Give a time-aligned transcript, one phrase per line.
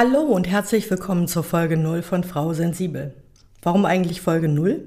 [0.00, 3.14] Hallo und herzlich willkommen zur Folge 0 von Frau Sensibel.
[3.62, 4.80] Warum eigentlich Folge 0?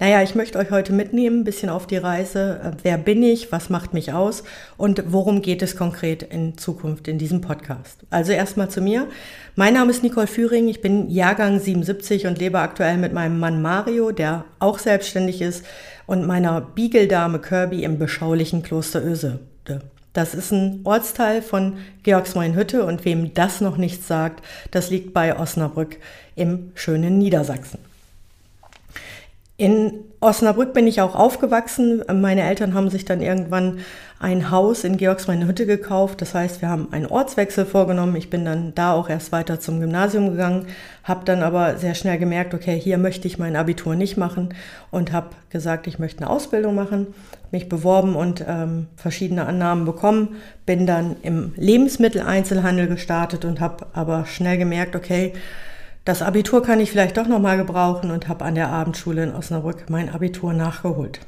[0.00, 2.60] Naja, ich möchte euch heute mitnehmen, ein bisschen auf die Reise.
[2.62, 3.50] Äh, wer bin ich?
[3.52, 4.44] Was macht mich aus?
[4.76, 8.00] Und worum geht es konkret in Zukunft in diesem Podcast?
[8.10, 9.06] Also erstmal zu mir.
[9.56, 10.68] Mein Name ist Nicole Führing.
[10.68, 15.64] Ich bin Jahrgang 77 und lebe aktuell mit meinem Mann Mario, der auch selbstständig ist,
[16.04, 19.40] und meiner Beagle-Dame Kirby im beschaulichen Kloster Öse.
[20.18, 25.38] Das ist ein Ortsteil von Georgsmain-Hütte und wem das noch nichts sagt, das liegt bei
[25.38, 25.98] Osnabrück
[26.34, 27.78] im schönen Niedersachsen.
[29.58, 32.02] In Osnabrück bin ich auch aufgewachsen.
[32.12, 33.78] Meine Eltern haben sich dann irgendwann
[34.20, 36.20] ein Haus in Georgsmeinhütte gekauft.
[36.20, 38.16] Das heißt, wir haben einen Ortswechsel vorgenommen.
[38.16, 40.66] Ich bin dann da auch erst weiter zum Gymnasium gegangen,
[41.04, 44.54] habe dann aber sehr schnell gemerkt, okay, hier möchte ich mein Abitur nicht machen
[44.90, 47.06] und habe gesagt, ich möchte eine Ausbildung machen,
[47.52, 50.36] mich beworben und ähm, verschiedene Annahmen bekommen.
[50.66, 55.32] Bin dann im Lebensmitteleinzelhandel gestartet und habe aber schnell gemerkt, okay,
[56.04, 59.34] das Abitur kann ich vielleicht doch noch mal gebrauchen und habe an der Abendschule in
[59.34, 61.20] Osnabrück mein Abitur nachgeholt.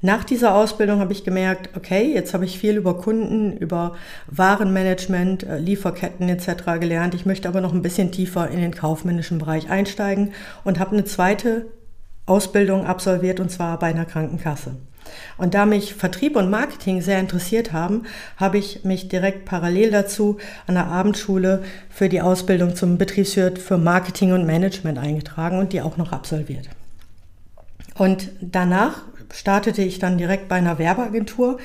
[0.00, 3.96] Nach dieser Ausbildung habe ich gemerkt, okay, jetzt habe ich viel über Kunden, über
[4.28, 6.78] Warenmanagement, äh, Lieferketten etc.
[6.78, 7.14] gelernt.
[7.14, 10.32] Ich möchte aber noch ein bisschen tiefer in den kaufmännischen Bereich einsteigen
[10.62, 11.66] und habe eine zweite
[12.26, 14.76] Ausbildung absolviert und zwar bei einer Krankenkasse.
[15.36, 18.02] Und da mich Vertrieb und Marketing sehr interessiert haben,
[18.36, 23.78] habe ich mich direkt parallel dazu an der Abendschule für die Ausbildung zum Betriebswirt für
[23.78, 26.68] Marketing und Management eingetragen und die auch noch absolviert.
[27.94, 31.58] Und danach startete ich dann direkt bei einer Werbeagentur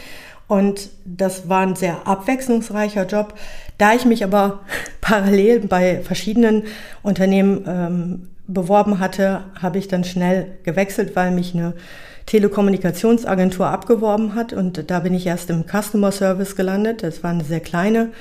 [0.47, 3.33] und das war ein sehr abwechslungsreicher Job.
[3.77, 4.59] Da ich mich aber
[5.01, 6.63] parallel bei verschiedenen
[7.01, 11.73] Unternehmen ähm, beworben hatte, habe ich dann schnell gewechselt, weil mich eine
[12.25, 17.03] Telekommunikationsagentur abgeworben hat und da bin ich erst im Customer Service gelandet.
[17.03, 18.11] Das war ein sehr kleine,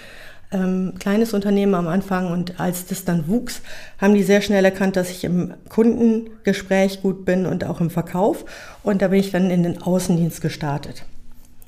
[0.53, 3.63] ähm, kleines Unternehmen am Anfang und als das dann wuchs,
[3.99, 8.45] haben die sehr schnell erkannt, dass ich im Kundengespräch gut bin und auch im Verkauf
[8.83, 11.05] und da bin ich dann in den Außendienst gestartet.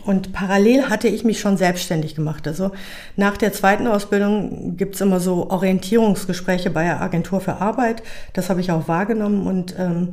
[0.04, 2.46] Und parallel hatte ich mich schon selbstständig gemacht.
[2.46, 2.72] Also
[3.16, 8.02] nach der zweiten Ausbildung gibt's immer so Orientierungsgespräche bei der Agentur für Arbeit.
[8.34, 10.10] Das habe ich auch wahrgenommen und ähm,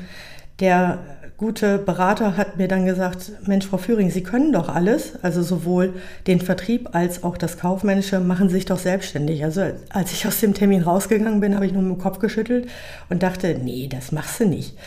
[0.61, 0.99] der
[1.41, 5.95] gute Berater hat mir dann gesagt, Mensch, Frau Führing, Sie können doch alles, also sowohl
[6.27, 9.43] den Vertrieb als auch das Kaufmännische, machen Sie sich doch selbstständig.
[9.43, 12.69] Also als ich aus dem Termin rausgegangen bin, habe ich nur mit dem Kopf geschüttelt
[13.09, 14.77] und dachte, nee, das machst du nicht.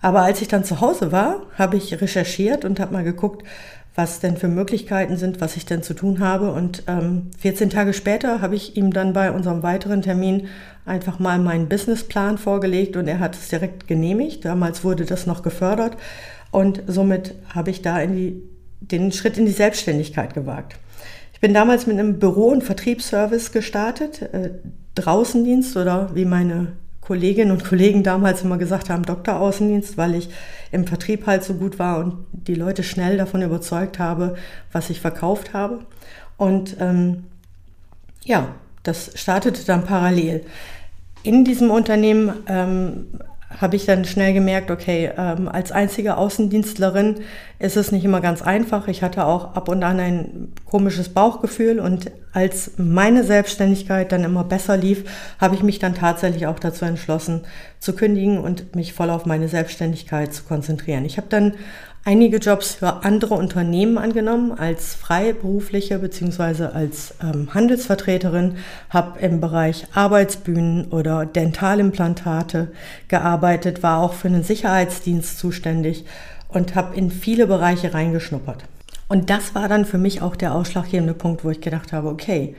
[0.00, 3.44] Aber als ich dann zu Hause war, habe ich recherchiert und habe mal geguckt,
[3.98, 6.52] was denn für Möglichkeiten sind, was ich denn zu tun habe.
[6.52, 10.46] Und ähm, 14 Tage später habe ich ihm dann bei unserem weiteren Termin
[10.86, 14.44] einfach mal meinen Businessplan vorgelegt und er hat es direkt genehmigt.
[14.44, 15.96] Damals wurde das noch gefördert
[16.52, 18.42] und somit habe ich da in die,
[18.80, 20.76] den Schritt in die Selbstständigkeit gewagt.
[21.34, 24.50] Ich bin damals mit einem Büro- und Vertriebsservice gestartet, äh,
[24.94, 26.72] Draußendienst oder wie meine
[27.08, 30.28] Kolleginnen und Kollegen damals immer gesagt haben, Doktoraußendienst, weil ich
[30.70, 34.36] im Vertrieb halt so gut war und die Leute schnell davon überzeugt habe,
[34.72, 35.78] was ich verkauft habe.
[36.36, 37.24] Und ähm,
[38.24, 38.48] ja,
[38.82, 40.44] das startete dann parallel.
[41.22, 43.06] In diesem Unternehmen ähm,
[43.60, 47.20] habe ich dann schnell gemerkt, okay, ähm, als einzige Außendienstlerin
[47.58, 48.88] ist es nicht immer ganz einfach.
[48.88, 54.44] Ich hatte auch ab und an ein komisches Bauchgefühl und als meine Selbstständigkeit dann immer
[54.44, 55.04] besser lief,
[55.40, 57.40] habe ich mich dann tatsächlich auch dazu entschlossen
[57.80, 61.06] zu kündigen und mich voll auf meine Selbstständigkeit zu konzentrieren.
[61.06, 61.54] Ich habe dann
[62.08, 68.56] einige Jobs für andere Unternehmen angenommen als freiberufliche beziehungsweise als ähm, Handelsvertreterin,
[68.88, 72.72] habe im Bereich Arbeitsbühnen oder Dentalimplantate
[73.08, 76.06] gearbeitet, war auch für einen Sicherheitsdienst zuständig
[76.48, 78.64] und habe in viele Bereiche reingeschnuppert.
[79.08, 82.56] Und das war dann für mich auch der ausschlaggebende Punkt, wo ich gedacht habe, okay,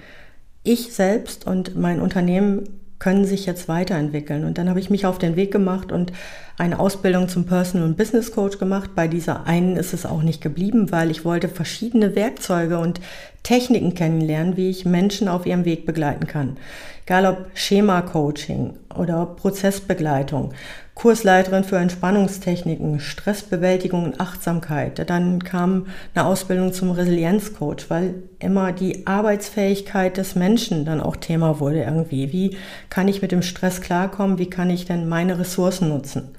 [0.62, 4.44] ich selbst und mein Unternehmen können sich jetzt weiterentwickeln.
[4.44, 6.12] Und dann habe ich mich auf den Weg gemacht und
[6.58, 8.92] eine Ausbildung zum Personal und Business Coach gemacht.
[8.94, 13.00] Bei dieser einen ist es auch nicht geblieben, weil ich wollte verschiedene Werkzeuge und
[13.44, 16.58] Techniken kennenlernen, wie ich Menschen auf ihrem Weg begleiten kann.
[17.06, 20.54] egal ob Schema-Coaching oder Prozessbegleitung,
[21.00, 25.10] Kursleiterin für Entspannungstechniken, Stressbewältigung und Achtsamkeit.
[25.10, 31.62] Dann kam eine Ausbildung zum Resilienzcoach, weil immer die Arbeitsfähigkeit des Menschen dann auch Thema
[31.62, 32.34] wurde irgendwie.
[32.34, 32.58] Wie
[32.90, 34.40] kann ich mit dem Stress klarkommen?
[34.40, 36.36] Wie kann ich denn meine Ressourcen nutzen?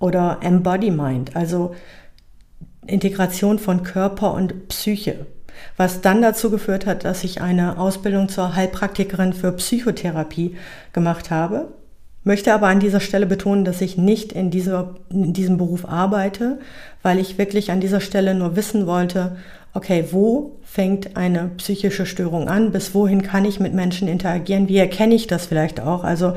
[0.00, 1.76] Oder Embodiment, also
[2.88, 5.26] Integration von Körper und Psyche
[5.76, 10.56] was dann dazu geführt hat, dass ich eine Ausbildung zur Heilpraktikerin für Psychotherapie
[10.94, 11.68] gemacht habe.
[12.22, 16.58] Möchte aber an dieser Stelle betonen, dass ich nicht in, dieser, in diesem Beruf arbeite,
[17.02, 19.36] weil ich wirklich an dieser Stelle nur wissen wollte,
[19.72, 24.76] okay, wo fängt eine psychische Störung an, bis wohin kann ich mit Menschen interagieren, wie
[24.76, 26.04] erkenne ich das vielleicht auch.
[26.04, 26.34] Also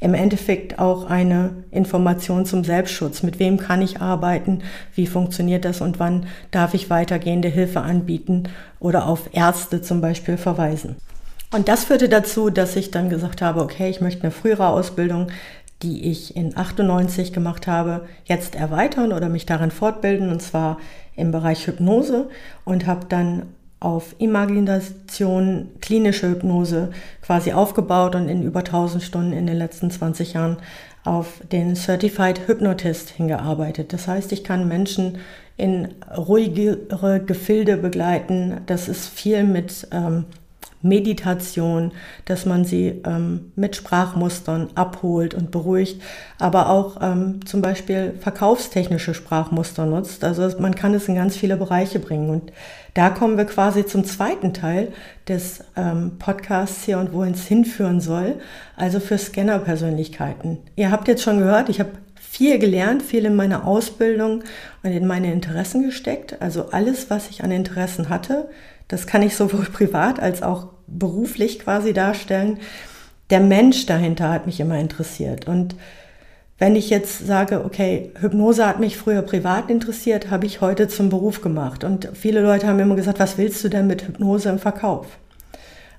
[0.00, 3.22] im Endeffekt auch eine Information zum Selbstschutz.
[3.22, 4.62] Mit wem kann ich arbeiten?
[4.94, 5.80] Wie funktioniert das?
[5.80, 8.44] Und wann darf ich weitergehende Hilfe anbieten
[8.78, 10.96] oder auf Ärzte zum Beispiel verweisen?
[11.52, 15.28] Und das führte dazu, dass ich dann gesagt habe, okay, ich möchte eine frühere Ausbildung,
[15.82, 20.78] die ich in 98 gemacht habe, jetzt erweitern oder mich darin fortbilden, und zwar
[21.14, 22.28] im Bereich Hypnose
[22.64, 23.42] und habe dann
[23.78, 26.90] auf Imagination, klinische Hypnose
[27.22, 30.56] quasi aufgebaut und in über 1000 Stunden in den letzten 20 Jahren
[31.04, 33.92] auf den Certified Hypnotist hingearbeitet.
[33.92, 35.18] Das heißt, ich kann Menschen
[35.56, 38.60] in ruhigere Gefilde begleiten.
[38.66, 40.24] Das ist viel mit ähm,
[40.88, 41.92] Meditation,
[42.24, 46.00] dass man sie ähm, mit Sprachmustern abholt und beruhigt,
[46.38, 50.24] aber auch ähm, zum Beispiel verkaufstechnische Sprachmuster nutzt.
[50.24, 52.30] Also man kann es in ganz viele Bereiche bringen.
[52.30, 52.52] Und
[52.94, 54.92] da kommen wir quasi zum zweiten Teil
[55.28, 58.36] des ähm, Podcasts hier und wohin es hinführen soll,
[58.76, 60.58] also für Scanner-Persönlichkeiten.
[60.76, 61.90] Ihr habt jetzt schon gehört, ich habe
[62.36, 64.44] viel gelernt, viel in meine Ausbildung
[64.82, 66.40] und in meine Interessen gesteckt.
[66.42, 68.50] Also alles, was ich an Interessen hatte,
[68.88, 70.68] das kann ich sowohl privat als auch
[70.98, 72.58] beruflich quasi darstellen.
[73.30, 75.46] Der Mensch dahinter hat mich immer interessiert.
[75.48, 75.74] Und
[76.58, 81.10] wenn ich jetzt sage, okay, Hypnose hat mich früher privat interessiert, habe ich heute zum
[81.10, 81.84] Beruf gemacht.
[81.84, 85.18] Und viele Leute haben immer gesagt, was willst du denn mit Hypnose im Verkauf?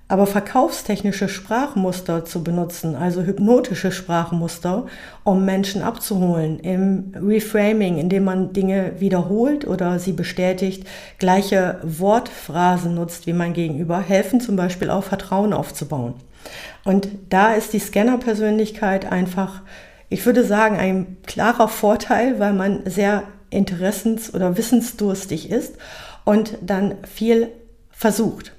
[0.09, 4.85] Aber verkaufstechnische Sprachmuster zu benutzen, also hypnotische Sprachmuster,
[5.25, 10.87] um Menschen abzuholen, im Reframing, indem man Dinge wiederholt oder sie bestätigt,
[11.19, 16.13] gleiche Wortphrasen nutzt wie mein Gegenüber, helfen zum Beispiel auch Vertrauen aufzubauen.
[16.85, 19.61] Und da ist die Scanner-Persönlichkeit einfach,
[20.07, 25.75] ich würde sagen, ein klarer Vorteil, weil man sehr interessens- oder wissensdurstig ist
[26.23, 27.49] und dann viel
[27.91, 28.53] versucht.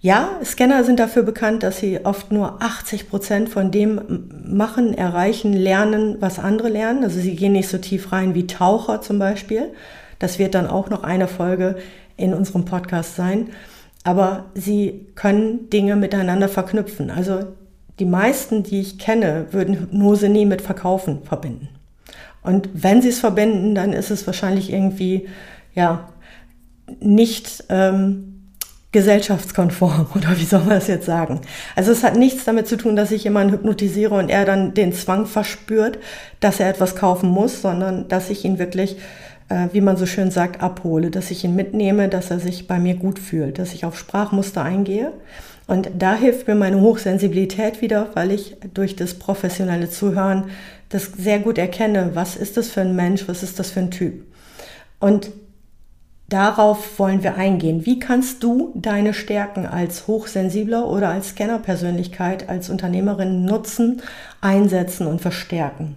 [0.00, 4.00] Ja, Scanner sind dafür bekannt, dass sie oft nur 80 Prozent von dem
[4.44, 7.02] machen, erreichen, lernen, was andere lernen.
[7.02, 9.72] Also sie gehen nicht so tief rein wie Taucher zum Beispiel.
[10.20, 11.76] Das wird dann auch noch eine Folge
[12.16, 13.48] in unserem Podcast sein.
[14.04, 17.10] Aber sie können Dinge miteinander verknüpfen.
[17.10, 17.40] Also
[17.98, 21.68] die meisten, die ich kenne, würden Hypnose nie mit Verkaufen verbinden.
[22.42, 25.28] Und wenn sie es verbinden, dann ist es wahrscheinlich irgendwie,
[25.74, 26.08] ja,
[27.00, 28.37] nicht ähm,
[28.92, 31.40] gesellschaftskonform oder wie soll man das jetzt sagen?
[31.76, 34.92] Also es hat nichts damit zu tun, dass ich jemanden hypnotisiere und er dann den
[34.92, 35.98] Zwang verspürt,
[36.40, 38.96] dass er etwas kaufen muss, sondern dass ich ihn wirklich,
[39.48, 42.78] äh, wie man so schön sagt, abhole, dass ich ihn mitnehme, dass er sich bei
[42.78, 45.12] mir gut fühlt, dass ich auf Sprachmuster eingehe.
[45.66, 50.44] Und da hilft mir meine Hochsensibilität wieder, weil ich durch das professionelle Zuhören
[50.88, 53.90] das sehr gut erkenne, was ist das für ein Mensch, was ist das für ein
[53.90, 54.24] Typ.
[54.98, 55.30] Und
[56.28, 57.86] Darauf wollen wir eingehen.
[57.86, 64.02] Wie kannst du deine Stärken als hochsensibler oder als Scannerpersönlichkeit, als Unternehmerin nutzen,
[64.42, 65.96] einsetzen und verstärken?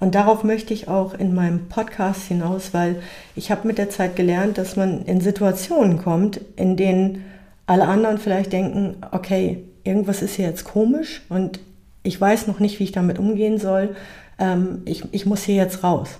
[0.00, 3.02] Und darauf möchte ich auch in meinem Podcast hinaus, weil
[3.36, 7.24] ich habe mit der Zeit gelernt, dass man in Situationen kommt, in denen
[7.66, 11.60] alle anderen vielleicht denken, okay, irgendwas ist hier jetzt komisch und
[12.02, 13.94] ich weiß noch nicht, wie ich damit umgehen soll.
[14.38, 16.18] Ähm, ich, ich muss hier jetzt raus.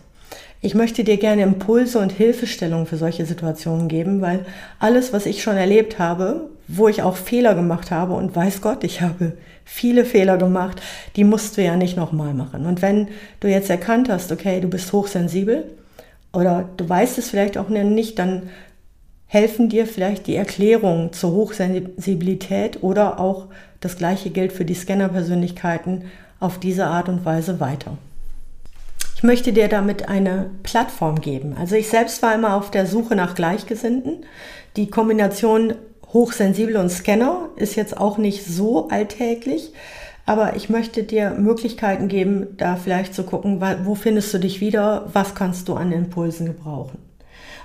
[0.60, 4.44] Ich möchte dir gerne Impulse und Hilfestellungen für solche Situationen geben, weil
[4.80, 8.82] alles, was ich schon erlebt habe, wo ich auch Fehler gemacht habe und weiß Gott,
[8.82, 9.34] ich habe
[9.64, 10.82] viele Fehler gemacht,
[11.14, 12.66] die musst du ja nicht nochmal machen.
[12.66, 13.06] Und wenn
[13.38, 15.64] du jetzt erkannt hast, okay, du bist hochsensibel
[16.32, 18.50] oder du weißt es vielleicht auch nicht, dann
[19.26, 23.46] helfen dir vielleicht die Erklärungen zur Hochsensibilität oder auch
[23.80, 26.06] das gleiche gilt für die Scannerpersönlichkeiten
[26.40, 27.96] auf diese Art und Weise weiter.
[29.18, 31.56] Ich möchte dir damit eine Plattform geben.
[31.58, 34.24] Also ich selbst war immer auf der Suche nach Gleichgesinnten.
[34.76, 35.74] Die Kombination
[36.12, 39.72] hochsensibel und Scanner ist jetzt auch nicht so alltäglich,
[40.24, 45.10] aber ich möchte dir Möglichkeiten geben, da vielleicht zu gucken, wo findest du dich wieder,
[45.12, 47.00] was kannst du an Impulsen gebrauchen.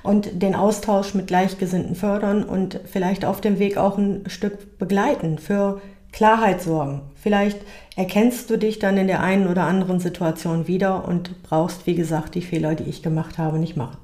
[0.02, 5.38] Und den Austausch mit Gleichgesinnten fördern und vielleicht auf dem Weg auch ein Stück begleiten
[5.38, 5.82] für
[6.13, 7.01] Klarheit sorgen.
[7.15, 7.60] Vielleicht
[7.98, 12.36] erkennst du dich dann in der einen oder anderen Situation wieder und brauchst, wie gesagt,
[12.36, 13.98] die Fehler, die ich gemacht habe, nicht machen.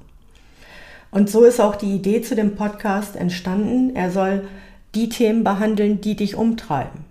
[1.10, 3.96] Und so ist auch die Idee zu dem Podcast entstanden.
[3.96, 4.46] Er soll
[4.94, 7.04] die Themen behandeln, die dich umtreiben.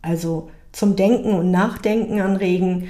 [0.00, 2.88] Also zum Denken und Nachdenken anregen,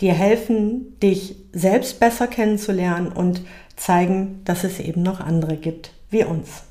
[0.00, 3.42] dir helfen, dich selbst besser kennenzulernen und
[3.76, 6.62] zeigen, dass es eben noch andere gibt wie uns.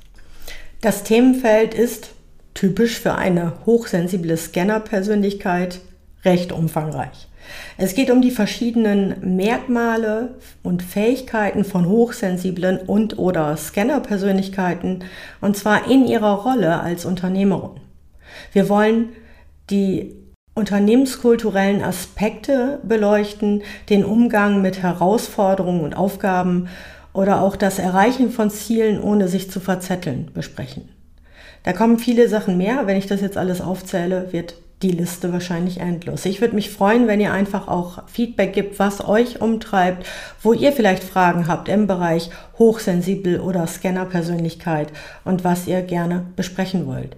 [0.81, 2.09] Das Themenfeld ist
[2.53, 5.81] typisch für eine hochsensible Scanner-Persönlichkeit
[6.23, 7.27] recht umfangreich.
[7.77, 15.03] Es geht um die verschiedenen Merkmale und Fähigkeiten von hochsensiblen und oder Scanner-Persönlichkeiten
[15.41, 17.81] und zwar in ihrer Rolle als Unternehmerin.
[18.53, 19.09] Wir wollen
[19.69, 20.15] die
[20.55, 26.69] unternehmenskulturellen Aspekte beleuchten, den Umgang mit Herausforderungen und Aufgaben
[27.11, 30.89] oder auch das Erreichen von Zielen, ohne sich zu verzetteln, besprechen.
[31.63, 32.87] Da kommen viele Sachen mehr.
[32.87, 36.25] Wenn ich das jetzt alles aufzähle, wird die Liste wahrscheinlich endlos.
[36.25, 40.05] Ich würde mich freuen, wenn ihr einfach auch Feedback gibt, was euch umtreibt,
[40.41, 42.29] wo ihr vielleicht Fragen habt im Bereich
[42.59, 44.89] hochsensibel oder Scanner-Persönlichkeit
[45.23, 47.15] und was ihr gerne besprechen wollt.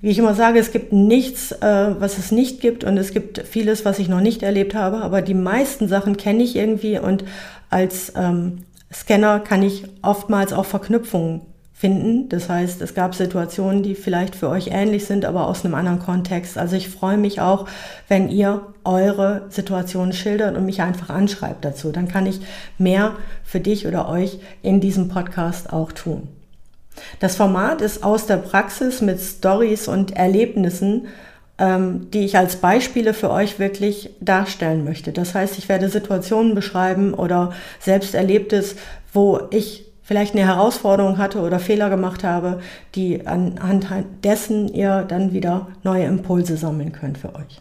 [0.00, 3.46] Wie ich immer sage, es gibt nichts, äh, was es nicht gibt und es gibt
[3.46, 7.24] vieles, was ich noch nicht erlebt habe, aber die meisten Sachen kenne ich irgendwie und
[7.70, 8.58] als ähm,
[8.92, 11.42] Scanner kann ich oftmals auch Verknüpfungen
[11.82, 12.28] finden.
[12.28, 15.98] Das heißt, es gab Situationen, die vielleicht für euch ähnlich sind, aber aus einem anderen
[15.98, 16.56] Kontext.
[16.56, 17.66] Also ich freue mich auch,
[18.06, 21.90] wenn ihr eure Situation schildert und mich einfach anschreibt dazu.
[21.90, 22.40] Dann kann ich
[22.78, 26.28] mehr für dich oder euch in diesem Podcast auch tun.
[27.18, 31.08] Das Format ist aus der Praxis mit Stories und Erlebnissen,
[31.58, 35.10] ähm, die ich als Beispiele für euch wirklich darstellen möchte.
[35.10, 38.76] Das heißt, ich werde Situationen beschreiben oder selbst Erlebtes,
[39.12, 42.60] wo ich vielleicht eine Herausforderung hatte oder Fehler gemacht habe,
[42.94, 43.86] die anhand
[44.24, 47.60] dessen ihr dann wieder neue Impulse sammeln könnt für euch.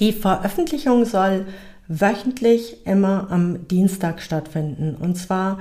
[0.00, 1.46] Die Veröffentlichung soll
[1.88, 4.96] wöchentlich immer am Dienstag stattfinden.
[4.98, 5.58] Und zwar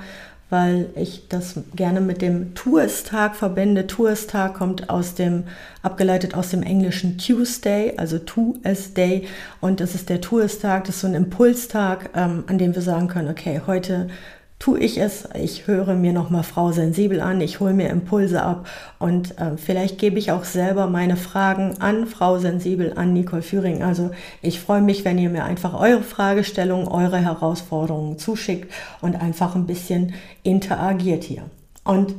[0.53, 3.87] weil ich das gerne mit dem Tourstag verbinde.
[3.87, 5.45] Tourstag kommt aus dem,
[5.81, 9.27] abgeleitet aus dem englischen Tuesday, also Tuesday.
[9.61, 13.07] Und das ist der Tourstag, das ist so ein Impulstag, ähm, an dem wir sagen
[13.07, 14.09] können, okay, heute
[14.63, 15.27] tue ich es.
[15.33, 18.65] Ich höre mir nochmal Frau Sensibel an, ich hole mir Impulse ab
[18.97, 23.83] und äh, vielleicht gebe ich auch selber meine Fragen an Frau Sensibel, an Nicole Führing.
[23.83, 29.53] Also ich freue mich, wenn ihr mir einfach eure Fragestellungen, eure Herausforderungen zuschickt und einfach
[29.55, 31.43] ein bisschen interagiert hier.
[31.83, 32.15] Und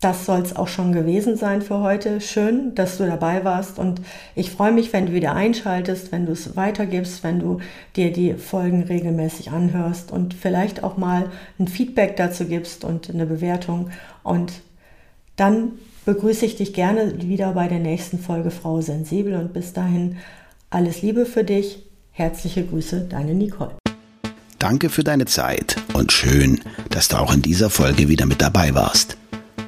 [0.00, 2.20] das soll es auch schon gewesen sein für heute.
[2.20, 4.02] Schön, dass du dabei warst und
[4.34, 7.60] ich freue mich, wenn du wieder einschaltest, wenn du es weitergibst, wenn du
[7.96, 13.24] dir die Folgen regelmäßig anhörst und vielleicht auch mal ein Feedback dazu gibst und eine
[13.24, 13.90] Bewertung.
[14.22, 14.52] Und
[15.36, 15.72] dann
[16.04, 20.18] begrüße ich dich gerne wieder bei der nächsten Folge Frau Sensibel und bis dahin
[20.68, 21.82] alles Liebe für dich.
[22.12, 23.72] Herzliche Grüße, deine Nicole.
[24.58, 26.60] Danke für deine Zeit und schön,
[26.90, 29.16] dass du auch in dieser Folge wieder mit dabei warst.